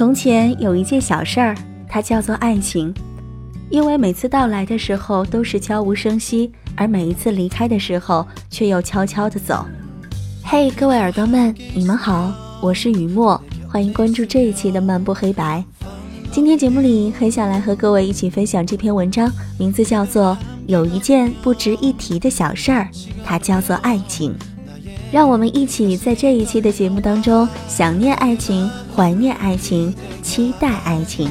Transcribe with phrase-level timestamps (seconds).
[0.00, 1.54] 从前有一件小事儿，
[1.86, 2.90] 它叫做爱情，
[3.68, 9.62] 因为每次到来的时候都是悄无声息，而每一次离开的时候却又悄悄地走。
[10.42, 13.38] 嘿，各位耳朵们，你们好，我是雨墨，
[13.68, 15.62] 欢迎关注这一期的漫步黑白。
[16.32, 20.34] 今天节目里很想来和各位一起分享这篇文章，名字叫做
[20.66, 22.88] 《有一件不值一提的小事儿》，
[23.22, 24.34] 它叫做爱情。
[25.12, 28.70] 让我们一起在这一期的节目当中想念爱情、
[29.00, 31.30] 怀念爱情、期待爱情。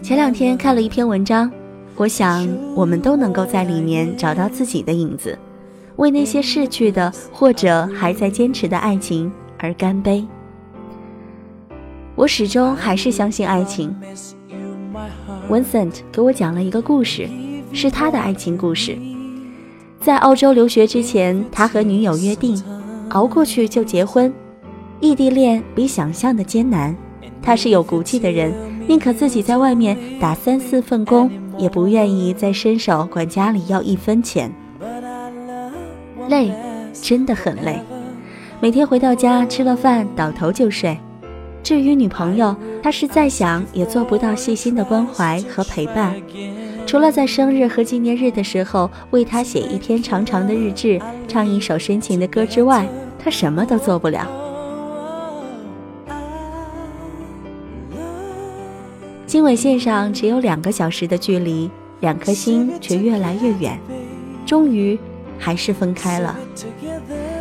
[0.00, 1.50] 前两天看了一篇文章。
[1.96, 5.38] 我想，我们都能够在里面找到自己的影子，
[5.96, 10.26] 为那些逝去的或者还在坚持的爱情而干杯。
[12.14, 13.94] 我始终还是相信爱情。
[15.50, 17.28] Vincent 给我讲了一个故事，
[17.72, 18.98] 是他的爱情故事。
[20.00, 22.62] 在澳洲留学之前，他和女友约定，
[23.10, 24.32] 熬过去就结婚。
[25.00, 26.96] 异地恋比想象的艰难，
[27.40, 28.52] 他是有骨气的人，
[28.86, 31.30] 宁可自己在外面打三四份工。
[31.58, 34.50] 也不愿意再伸手管家里要一分钱，
[36.32, 36.50] 累，
[36.94, 37.78] 真的很累。
[38.58, 40.96] 每天回到家吃了饭倒头就睡。
[41.62, 46.14] 至于女朋友，他是再想也做不到细心的关怀和陪伴，
[46.86, 52.88] 除了在生日和纪念日的时候为他写一篇长长的日志，唱一首深情的歌之外，
[53.22, 54.26] 他什么都做不了。
[59.26, 63.78] 经纬线上只有两个小时的距离，两颗心却越来越远，
[64.46, 64.98] 终于
[65.38, 66.36] 还是分开了。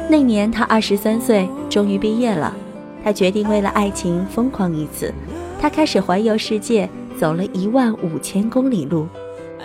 [0.10, 2.56] 那年他二十三岁，终于毕业了。
[3.04, 5.14] 他决定为了爱情疯狂一次，
[5.60, 9.08] 他开始环游世界，走了一万五千公里路。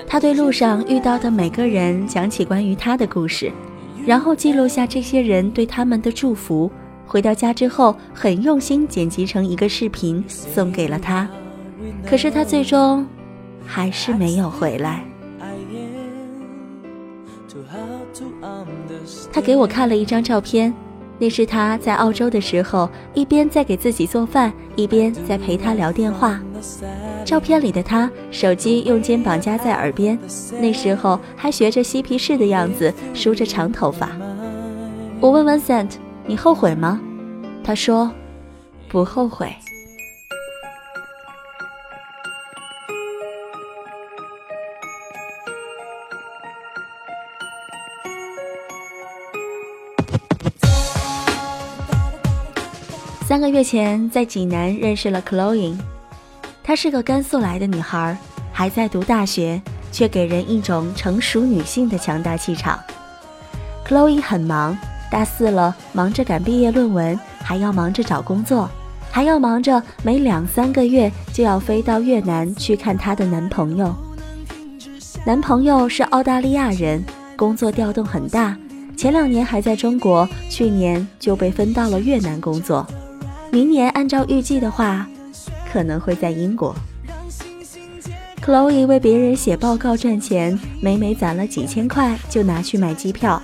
[0.07, 3.51] 他对路上遇到的每个人讲起关于他的故事，
[4.07, 6.71] 然后记录下这些人对他们的祝福。
[7.07, 11.29] 回到家之后，很用心剪辑成一个视频，送给了他。
[12.07, 13.07] 可是他最终
[13.65, 15.05] 还是没有回来。
[19.33, 20.73] 他给我看了一张照片，
[21.19, 26.41] 那是他在澳洲的时候，一边在给自己做饭，一边在陪他聊电话。
[27.25, 30.19] 照片里的他，手机用肩膀夹在耳边，
[30.61, 34.11] 那时候还学着嬉皮士的样子，梳着长头发。
[35.21, 35.91] 我问 Vincent：“
[36.27, 37.01] 你后悔吗？”
[37.65, 38.11] 他说
[38.89, 39.55] ：“不后悔。”
[53.37, 55.77] 三个月前，在济南认识了 Chloe，
[56.65, 58.17] 她是个甘肃来的女孩，
[58.51, 59.61] 还在读大学，
[59.93, 62.81] 却给人一种成熟女性的强大气场。
[63.87, 64.75] Chloe 很忙，
[65.11, 68.71] 大四了，忙着赶毕业论文，还要忙着找工作，
[69.11, 73.95] 还要忙着每两三个月就要飞到越南去看她的男朋友。
[75.27, 77.05] 男朋友是澳大利亚人，
[77.37, 78.57] 工作调动很大，
[78.97, 82.87] 前两年还在中国，去年就被分到了越南工作。
[83.57, 85.07] 明年按照预计的话，
[85.73, 86.77] 可能会在英国。
[88.45, 93.43] Chloe 为别人写报告赚钱，每每攒了几千块就拿去买机票，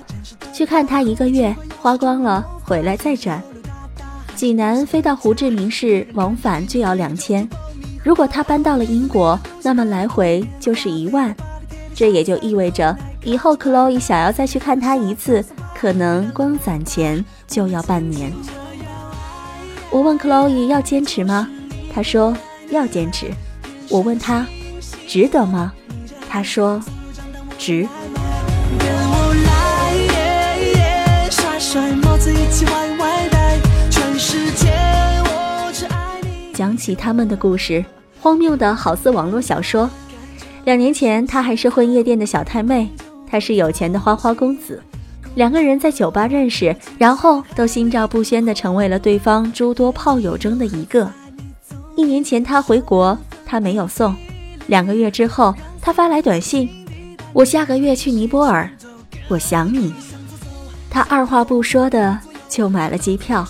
[0.53, 3.43] 去看他一个月，花光了回来再赚。
[4.35, 7.49] 济南飞到胡志明市往返就要两千，
[8.05, 11.35] 如果他搬到了英国，那么来回就是一万，
[11.95, 12.95] 这也就意味着
[13.25, 15.43] 以后 Chloe 想要再去看他一次，
[15.75, 18.31] 可能光攒钱就要半年。
[19.93, 21.47] 我问 Chloe 要坚持吗？
[21.93, 22.35] 她说
[22.71, 23.31] 要坚持。
[23.91, 24.47] 我问她
[25.07, 25.71] 值得吗？
[26.31, 26.83] 她说
[27.59, 27.87] 值。
[36.55, 37.85] 讲起他们的故事，
[38.19, 39.91] 荒谬的好似网络小说。
[40.65, 42.89] 两年前，他还是混夜店的小太妹，
[43.31, 44.83] 他是有钱的花花公子。
[45.35, 51.11] 两个人在酒吧认识，然后都心照不宣的成为了对方诸多炮友中的一个。
[51.97, 54.15] 一年前他回国，他没有送。
[54.67, 56.69] 两个月之后，他发来短信
[57.33, 58.71] ：“我下个月去尼泊尔，
[59.29, 59.93] 我想你。”
[60.91, 62.19] 他二话不说的
[62.49, 63.47] 就买了机票。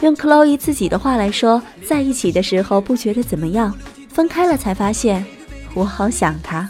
[0.00, 3.74] 用 Chloe 自己的话来说，在一起的时候不觉得怎么样，
[4.08, 5.26] 分开了才发现，
[5.74, 6.68] 我好想他。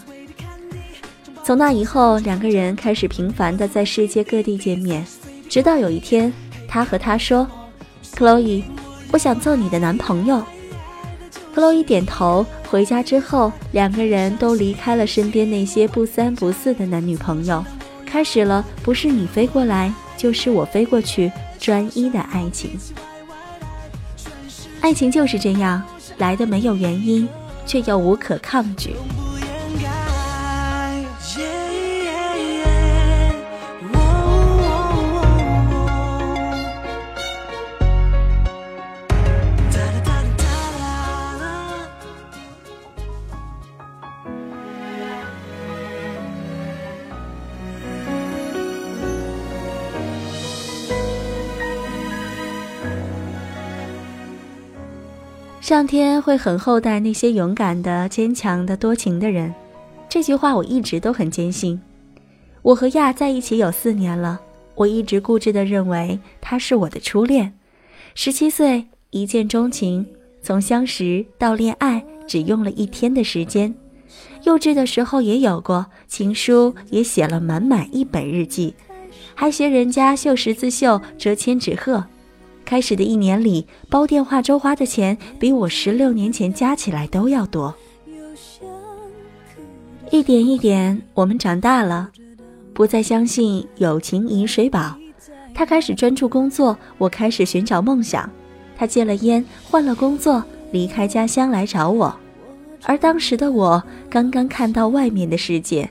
[1.48, 5.02] 从那以后，两个人开始频繁地在世界各地见面，
[5.48, 6.30] 直到有一天
[6.68, 7.48] 他和她说
[8.14, 8.62] ：“Chloe，
[9.10, 10.42] 我想做你的男朋友。
[11.54, 12.44] ”Chloe 点头。
[12.68, 17.64] 回家之后，两个人都离开了身边那些不三不四的男女朋友，
[18.04, 22.78] 开始了不是你飞过来，就是我飞过去，专一的爱情。
[24.82, 25.82] 爱情就是这样，
[26.18, 27.26] 来的没有原因，
[27.64, 28.90] 却又无可抗拒。
[55.68, 59.54] 上天会很厚待那些勇敢的、坚强的、多情的人，
[60.08, 61.78] 这句话我一直都很坚信。
[62.62, 64.40] 我和亚在一起有四年了，
[64.74, 67.52] 我一直固执地认为他是我的初恋。
[68.14, 70.06] 十七岁一见钟情，
[70.40, 73.74] 从相识到恋爱只用了一天的时间。
[74.44, 78.74] 幼稚的时候也有过情书，也写了满满一本日记，
[79.34, 82.06] 还学人家绣十字绣、折千纸鹤。
[82.68, 87.74] 开始的一年里，煲电话粥花的钱比我十六年前加起来都要多。
[90.10, 92.10] 一点一点，我们长大了，
[92.74, 94.94] 不再相信友情饮水饱。
[95.54, 98.28] 他开始专注工作，我开始寻找梦想。
[98.76, 102.14] 他戒了烟，换了工作，离开家乡来找我。
[102.82, 105.88] 而当时的我刚刚看到外面的世界，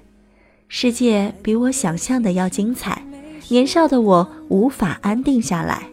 [0.68, 3.01] 世界比我想象的要精彩。
[3.47, 5.88] 年少的我无法安定下来。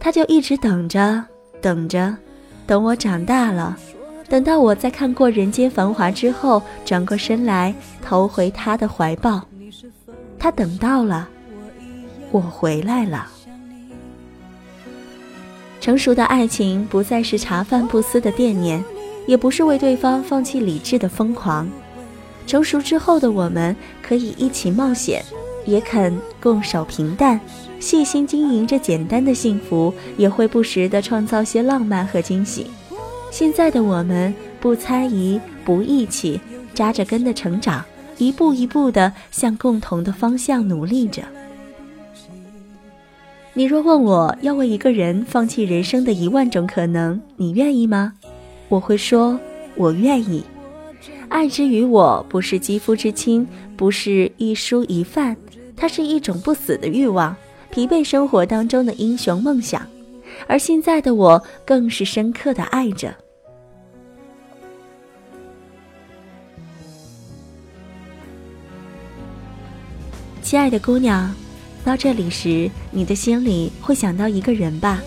[0.00, 1.24] 他就一直等着，
[1.60, 2.16] 等着，
[2.66, 3.76] 等我长大了，
[4.28, 9.42] 等到我在看过人间繁华之后，转过身来投回他的怀抱。
[10.38, 11.28] 他等到了，
[12.30, 13.26] 我回来了。
[15.80, 18.82] 成熟的爱情不再是茶饭不思的惦念，
[19.26, 21.68] 也不是为对方放弃理智的疯狂。
[22.46, 25.22] 成熟之后的我们，可以一起冒险，
[25.68, 27.38] 也肯共守平淡。
[27.78, 32.66] 细心经营着简单的幸福，也会不时的创造些浪漫和惊喜。
[33.30, 36.40] 现在的我们不猜疑，不义气，
[36.74, 37.84] 扎着根的成长，
[38.16, 41.22] 一步一步的向共同的方向努力着。
[43.52, 48.14] 你若问我要为一个人放弃人生的一万种可能，你愿意吗？
[48.68, 49.38] 我会说，
[49.76, 50.42] 我愿意。
[51.28, 55.36] 爱之于我，不是肌肤之亲，不是一蔬一饭，
[55.78, 57.34] 它是一种不死的欲望。
[57.70, 59.86] 疲惫生活当中的英雄梦想，
[60.46, 63.14] 而现在的我更是深刻的爱着。
[70.42, 71.30] 亲爱的姑娘，
[71.84, 75.02] 到这里时，你的心里会想到一个人吧？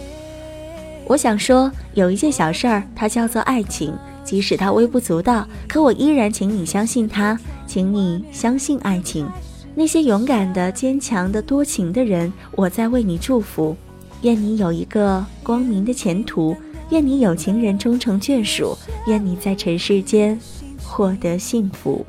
[1.07, 3.91] 我想说，有一件小事儿，它叫做爱情，
[4.23, 7.35] 即使它微不足道，可我依然请你相信它，
[7.65, 9.27] 请你相信爱情。
[9.73, 13.75] 那些勇敢的、坚强的、多情的人，我在为你祝福。
[14.21, 16.55] 愿你有一个光明的前途，
[16.89, 18.77] 愿你有情人终成眷属，
[19.07, 20.39] 愿你在尘世间
[20.83, 22.05] 获得幸福。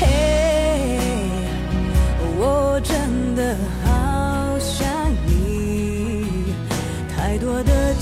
[0.00, 0.98] 嘿，
[2.38, 3.56] 我真的